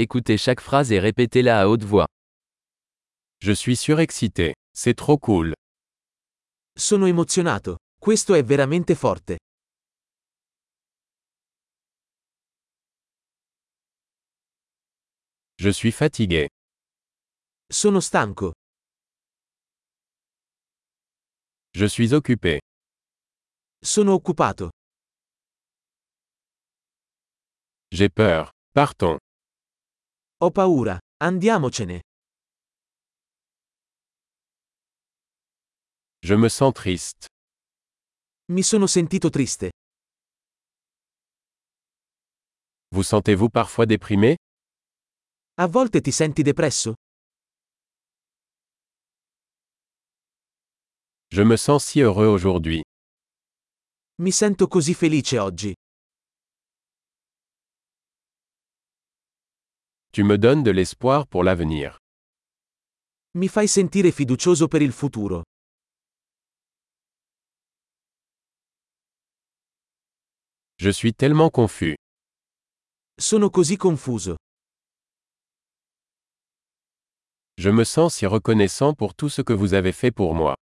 [0.00, 2.06] Écoutez chaque phrase et répétez-la à haute voix.
[3.40, 4.54] Je suis surexcité.
[4.72, 5.54] C'est trop cool.
[6.76, 7.78] Sono emozionato.
[8.00, 9.38] Questo è veramente forte.
[15.56, 16.46] Je suis fatigué.
[17.68, 18.52] Sono stanco.
[21.74, 22.60] Je suis occupé.
[23.82, 24.70] Sono occupato.
[27.90, 28.52] J'ai peur.
[28.72, 29.18] Partons.
[30.40, 30.96] Ho paura.
[31.20, 32.00] Andiamocene.
[36.22, 37.26] Je me sens triste.
[38.52, 39.70] Mi sono sentito triste.
[42.94, 44.36] Vous sentez-vous parfois déprimé
[45.56, 46.94] A volte ti senti depresso?
[51.32, 52.80] Je me sens si heureux aujourd'hui.
[54.22, 55.74] Mi sento così felice oggi.
[60.18, 61.96] Tu me donnes de l'espoir pour l'avenir.
[63.36, 65.44] Mi fai sentire fiducioso per il futuro.
[70.74, 71.94] Je suis tellement confus.
[73.14, 74.34] Sono così confuso.
[77.54, 80.56] Je me sens si reconnaissant pour tout ce que vous avez fait pour moi.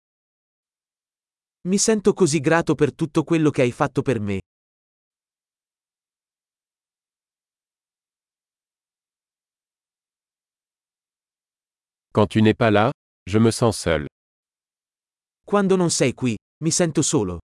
[1.69, 4.41] Mi sento così grato per tutto quello che hai fatto per me.
[12.15, 12.91] Quand tu n'es pas là,
[13.27, 14.07] je me sens seul.
[15.45, 17.39] Quando non sei qui, mi sento solo.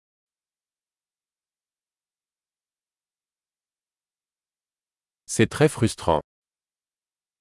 [5.24, 6.20] C'est très frustrant.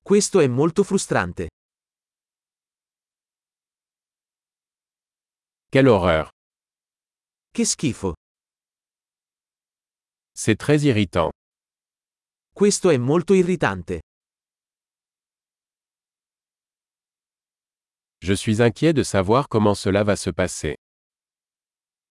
[0.04, 1.50] Questo è molto frustrante.
[5.72, 6.30] Quelle horreur.
[7.52, 8.14] Che schifo.
[10.32, 11.32] C'est très irritant.
[12.54, 14.02] Questo è molto irritante.
[18.28, 20.74] Je suis inquiet de savoir comment cela va se passer.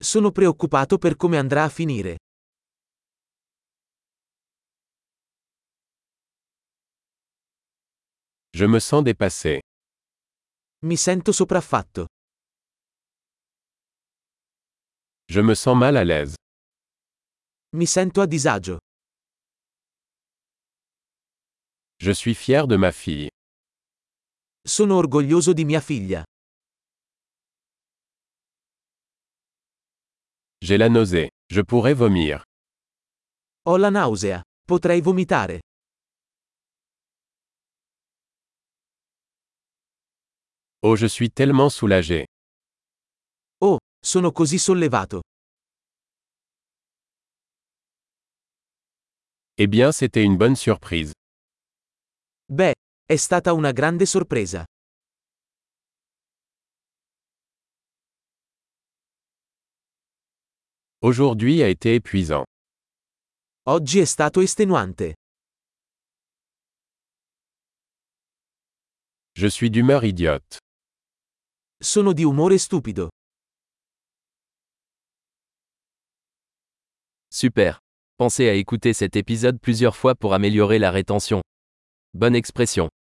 [0.01, 2.19] Sono preoccupato per come andrà a finire.
[8.53, 9.59] Je me sens dépassé.
[10.87, 12.07] Mi sento sopraffatto.
[15.27, 16.37] Je me sens mal à l'aise.
[17.73, 18.79] Mi sento a disagio.
[21.99, 23.29] Je suis fier de ma fille.
[24.67, 26.25] Sono orgoglioso di mia figlia.
[30.63, 31.29] J'ai la nausée.
[31.51, 32.43] Je pourrais vomir.
[33.67, 34.41] Ho la nausea.
[34.67, 35.61] Potrei vomitare.
[40.81, 42.25] Oh, je suis tellement soulagé.
[43.61, 45.21] Oh, sono così sollevato.
[49.59, 51.13] Eh bien, c'était une bonne surprise.
[52.49, 52.73] Beh,
[53.07, 54.65] è stata una grande sorpresa.
[61.03, 62.45] Aujourd'hui a été épuisant.
[63.67, 65.15] Oggi è stato estenuante.
[69.37, 70.59] Je suis d'humeur idiote.
[71.79, 73.11] Sono di umore stupido.
[77.29, 77.81] Super.
[78.17, 81.43] Pensez à écouter cet épisode plusieurs fois pour améliorer la rétention.
[82.15, 82.95] Bonne expression.